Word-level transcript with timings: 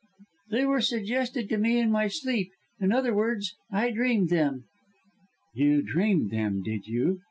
"They 0.49 0.65
were 0.65 0.81
suggested 0.81 1.47
to 1.49 1.59
me 1.59 1.77
in 1.77 1.91
my 1.91 2.07
sleep 2.07 2.49
in 2.79 2.91
other 2.91 3.13
words, 3.13 3.55
I 3.71 3.91
dreamed 3.91 4.29
them." 4.29 4.63
"You 5.53 5.83
dreamed 5.83 6.31
them, 6.31 6.63
did 6.63 6.87
you!" 6.87 7.19